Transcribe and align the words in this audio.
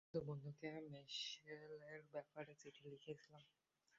শুধু 0.03 0.19
বন্ধুকে 0.27 0.69
মিশেলের 0.91 1.99
ব্যাপারে 2.13 2.53
চিঠি 2.61 2.83
লিখছিলাম। 2.91 3.43